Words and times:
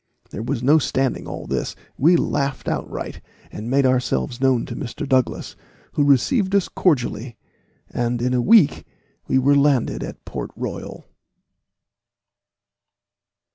There 0.31 0.41
was 0.41 0.63
no 0.63 0.79
standing 0.79 1.27
all 1.27 1.45
this; 1.45 1.75
we 1.95 2.15
laughed 2.15 2.67
outright, 2.67 3.21
and 3.51 3.69
made 3.69 3.85
ourselves 3.85 4.41
known 4.41 4.65
to 4.65 4.75
Mr. 4.75 5.07
Douglas, 5.07 5.55
who 5.91 6.03
received 6.03 6.55
us 6.55 6.67
cordially, 6.67 7.37
and 7.87 8.19
in 8.19 8.33
a 8.33 8.41
week 8.41 8.83
we 9.27 9.37
were 9.37 9.55
landed 9.55 10.01
at 10.03 10.25
Port 10.25 10.49
Royal. 10.55 11.05